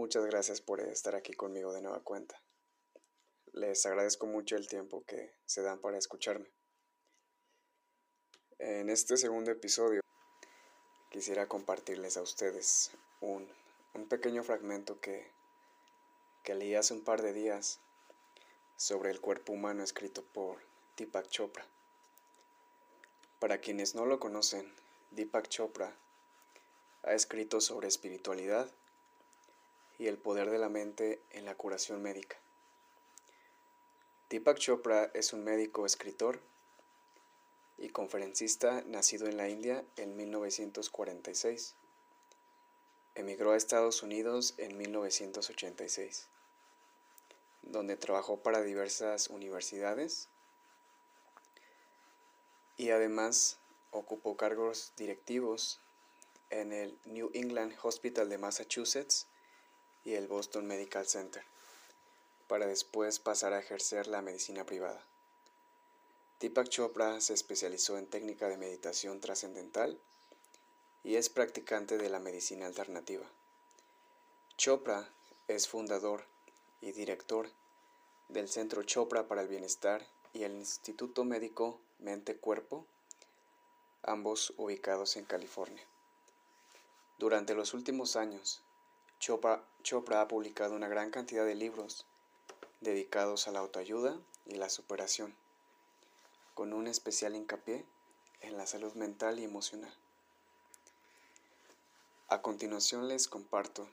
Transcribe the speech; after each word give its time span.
Muchas 0.00 0.24
gracias 0.24 0.62
por 0.62 0.80
estar 0.80 1.14
aquí 1.14 1.34
conmigo 1.34 1.74
de 1.74 1.82
nueva 1.82 2.00
cuenta. 2.00 2.42
Les 3.52 3.84
agradezco 3.84 4.26
mucho 4.26 4.56
el 4.56 4.66
tiempo 4.66 5.04
que 5.04 5.34
se 5.44 5.60
dan 5.60 5.78
para 5.78 5.98
escucharme. 5.98 6.50
En 8.58 8.88
este 8.88 9.18
segundo 9.18 9.50
episodio 9.50 10.00
quisiera 11.10 11.48
compartirles 11.48 12.16
a 12.16 12.22
ustedes 12.22 12.92
un, 13.20 13.46
pequeño 14.08 14.42
fragmento 14.42 15.02
que, 15.02 15.30
que 16.44 16.54
leí 16.54 16.74
hace 16.74 16.94
un 16.94 17.04
par 17.04 17.20
de 17.20 17.34
días 17.34 17.80
sobre 18.76 19.10
el 19.10 19.20
cuerpo 19.20 19.52
humano 19.52 19.82
escrito 19.82 20.24
por 20.32 20.62
Deepak 20.96 21.28
Chopra. 21.28 21.66
Para 23.38 23.58
quienes 23.58 23.94
no 23.94 24.06
lo 24.06 24.18
conocen, 24.18 24.74
Deepak 25.10 25.48
Chopra 25.48 25.94
ha 27.02 27.12
escrito 27.12 27.60
sobre 27.60 27.88
espiritualidad 27.88 28.72
y 30.00 30.08
el 30.08 30.16
poder 30.16 30.48
de 30.48 30.58
la 30.58 30.70
mente 30.70 31.20
en 31.30 31.44
la 31.44 31.54
curación 31.54 32.00
médica. 32.00 32.38
Deepak 34.30 34.56
Chopra 34.56 35.10
es 35.12 35.34
un 35.34 35.44
médico 35.44 35.84
escritor 35.84 36.40
y 37.76 37.90
conferencista 37.90 38.82
nacido 38.86 39.26
en 39.26 39.36
la 39.36 39.50
India 39.50 39.84
en 39.98 40.16
1946. 40.16 41.74
Emigró 43.14 43.52
a 43.52 43.58
Estados 43.58 44.02
Unidos 44.02 44.54
en 44.56 44.78
1986, 44.78 46.28
donde 47.60 47.98
trabajó 47.98 48.38
para 48.38 48.62
diversas 48.62 49.28
universidades 49.28 50.28
y 52.78 52.88
además 52.88 53.58
ocupó 53.90 54.38
cargos 54.38 54.94
directivos 54.96 55.78
en 56.48 56.72
el 56.72 56.98
New 57.04 57.30
England 57.34 57.74
Hospital 57.82 58.30
de 58.30 58.38
Massachusetts 58.38 59.26
y 60.04 60.14
el 60.14 60.28
Boston 60.28 60.66
Medical 60.66 61.06
Center, 61.06 61.44
para 62.48 62.66
después 62.66 63.18
pasar 63.18 63.52
a 63.52 63.58
ejercer 63.58 64.06
la 64.06 64.22
medicina 64.22 64.64
privada. 64.64 65.04
Deepak 66.40 66.68
Chopra 66.68 67.20
se 67.20 67.34
especializó 67.34 67.98
en 67.98 68.06
técnica 68.06 68.48
de 68.48 68.56
meditación 68.56 69.20
trascendental 69.20 70.00
y 71.04 71.16
es 71.16 71.28
practicante 71.28 71.98
de 71.98 72.08
la 72.08 72.18
medicina 72.18 72.66
alternativa. 72.66 73.26
Chopra 74.56 75.08
es 75.48 75.68
fundador 75.68 76.24
y 76.80 76.92
director 76.92 77.50
del 78.28 78.48
Centro 78.48 78.82
Chopra 78.84 79.28
para 79.28 79.42
el 79.42 79.48
Bienestar 79.48 80.06
y 80.32 80.44
el 80.44 80.52
Instituto 80.52 81.24
Médico 81.24 81.80
Mente-Cuerpo, 81.98 82.86
ambos 84.02 84.54
ubicados 84.56 85.16
en 85.16 85.24
California. 85.24 85.82
Durante 87.18 87.54
los 87.54 87.74
últimos 87.74 88.16
años, 88.16 88.62
Chopra, 89.20 89.62
ha 90.22 90.28
publicado 90.28 90.74
una 90.74 90.88
gran 90.88 91.10
cantidad 91.10 91.44
de 91.44 91.54
libros 91.54 92.06
dedicados 92.80 93.46
a 93.46 93.52
la 93.52 93.58
autoayuda 93.58 94.18
y 94.46 94.54
la 94.54 94.70
superación, 94.70 95.36
con 96.54 96.72
un 96.72 96.86
especial 96.86 97.36
hincapié 97.36 97.84
en 98.40 98.56
la 98.56 98.66
salud 98.66 98.94
mental 98.94 99.38
y 99.38 99.44
emocional. 99.44 99.92
A 102.28 102.40
continuación 102.40 103.08
les 103.08 103.28
comparto 103.28 103.86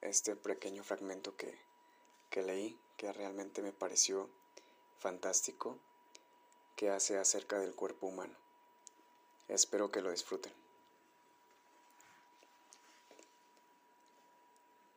este 0.00 0.34
pequeño 0.34 0.82
fragmento 0.82 1.36
que, 1.36 1.56
que 2.28 2.42
leí, 2.42 2.76
que 2.96 3.12
realmente 3.12 3.62
me 3.62 3.70
pareció 3.70 4.28
fantástico, 4.98 5.78
que 6.74 6.90
hace 6.90 7.18
acerca 7.18 7.60
del 7.60 7.76
cuerpo 7.76 8.08
humano. 8.08 8.34
Espero 9.46 9.92
que 9.92 10.02
lo 10.02 10.10
disfruten. 10.10 10.61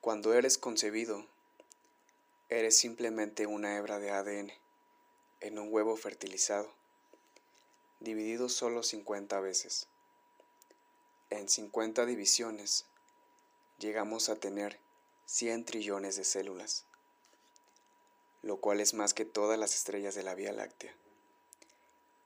Cuando 0.06 0.36
eres 0.36 0.60
concebido, 0.60 1.26
eres 2.50 2.78
simplemente 2.78 3.48
una 3.48 3.76
hebra 3.76 3.98
de 3.98 4.12
ADN 4.12 4.52
en 5.40 5.58
un 5.58 5.74
huevo 5.74 5.98
fertilizado, 5.98 6.72
dividido 8.00 8.48
solo 8.48 8.84
50 8.84 9.40
veces. 9.40 9.88
En 11.32 11.50
50 11.50 12.06
divisiones 12.06 12.86
llegamos 13.80 14.30
a 14.30 14.36
tener 14.36 14.80
100 15.26 15.66
trillones 15.66 16.18
de 16.18 16.24
células, 16.24 16.86
lo 18.44 18.62
cual 18.62 18.82
es 18.82 18.94
más 18.94 19.16
que 19.16 19.26
todas 19.26 19.58
las 19.58 19.74
estrellas 19.74 20.14
de 20.14 20.22
la 20.22 20.36
Vía 20.36 20.54
Láctea. 20.54 20.96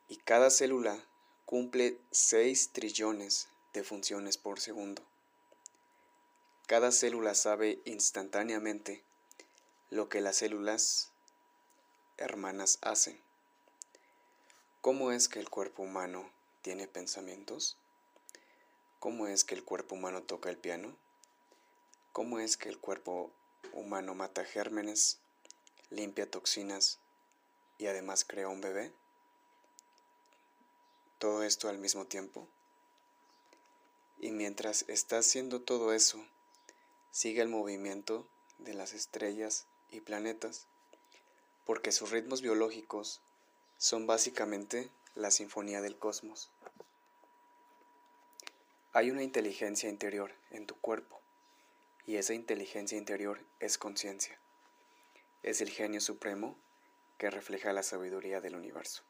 Y 0.10 0.18
cada 0.18 0.50
célula 0.50 1.02
cumple 1.46 1.98
6 2.12 2.72
trillones 2.74 3.48
de 3.72 3.86
funciones 3.86 4.38
por 4.38 4.60
segundo. 4.60 5.02
Cada 6.69 6.91
célula 6.91 7.34
sabe 7.34 7.81
instantáneamente 7.85 9.03
lo 9.90 10.07
que 10.07 10.22
las 10.22 10.35
células 10.35 11.09
hermanas 12.18 12.78
hacen. 12.84 13.19
¿Cómo 14.80 15.12
es 15.12 15.30
que 15.30 15.40
el 15.40 15.50
cuerpo 15.50 15.81
humano 15.81 16.31
tiene 16.62 16.88
pensamientos? 16.88 17.75
¿Cómo 19.00 19.25
es 19.25 19.46
que 19.46 19.56
el 19.56 19.63
cuerpo 19.63 19.96
humano 19.96 20.22
toca 20.22 20.52
el 20.52 20.59
piano? 20.59 20.96
¿Cómo 22.12 22.38
es 22.38 22.56
que 22.56 22.69
el 22.69 22.78
cuerpo 22.78 23.31
humano 23.74 24.13
mata 24.13 24.46
gérmenes, 24.46 25.18
limpia 25.90 26.30
toxinas 26.30 27.00
y 27.80 27.88
además 27.88 28.24
crea 28.24 28.47
un 28.47 28.62
bebé? 28.62 28.94
Todo 31.18 31.41
esto 31.41 31.68
al 31.68 31.80
mismo 31.80 32.06
tiempo. 32.06 32.47
Y 34.19 34.30
mientras 34.30 34.86
está 34.88 35.18
haciendo 35.18 35.63
todo 35.63 35.94
eso, 35.94 36.24
sigue 37.12 37.42
el 37.42 37.50
movimiento 37.50 38.30
de 38.58 38.74
las 38.74 38.94
estrellas 38.94 39.68
y 39.90 40.02
planetas, 40.02 40.68
porque 41.66 41.92
sus 41.92 42.12
ritmos 42.12 42.42
biológicos 42.42 43.22
son 43.78 44.08
básicamente 44.08 44.92
la 45.16 45.31
sinfonía 45.31 45.81
del 45.81 45.98
cosmos. 45.98 46.52
Hay 48.94 49.12
una 49.12 49.24
inteligencia 49.24 49.90
interior 49.90 50.34
en 50.52 50.66
tu 50.66 50.75
cuerpo, 50.75 51.22
y 52.06 52.18
esa 52.18 52.34
inteligencia 52.34 52.98
interior 52.98 53.46
es 53.59 53.78
conciencia. 53.78 54.40
Es 55.44 55.62
el 55.62 55.69
genio 55.69 56.02
supremo 56.02 56.58
que 57.18 57.30
refleja 57.30 57.72
la 57.74 57.84
sabiduría 57.84 58.42
del 58.42 58.56
universo. 58.56 59.03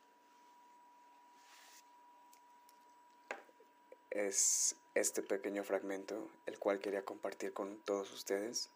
Es 4.12 4.76
este 4.96 5.22
pequeño 5.22 5.64
fragmento 5.64 6.32
el 6.48 6.58
cual 6.58 6.80
quería 6.80 7.06
compartir 7.06 7.54
con 7.54 7.78
todos 7.82 8.12
ustedes. 8.12 8.70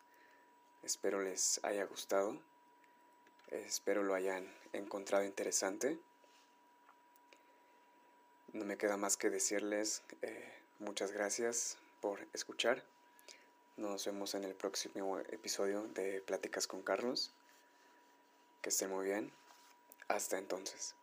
Espero 0.83 1.21
les 1.21 1.59
haya 1.63 1.85
gustado. 1.85 2.39
Espero 3.47 4.03
lo 4.03 4.13
hayan 4.13 4.47
encontrado 4.73 5.23
interesante. 5.23 5.99
No 8.51 8.65
me 8.65 8.77
queda 8.77 8.97
más 8.97 9.17
que 9.17 9.31
decirles 9.31 10.03
eh, 10.21 10.53
muchas 10.77 11.11
gracias 11.11 11.77
por 11.99 12.27
escuchar. 12.33 12.83
Nos 13.75 14.05
vemos 14.05 14.35
en 14.35 14.43
el 14.43 14.53
próximo 14.53 15.17
episodio 15.19 15.83
de 15.87 16.21
Pláticas 16.21 16.67
con 16.67 16.83
Carlos. 16.83 17.33
Que 18.61 18.69
estén 18.69 18.91
muy 18.91 19.05
bien. 19.05 19.31
Hasta 20.07 20.37
entonces. 20.37 20.95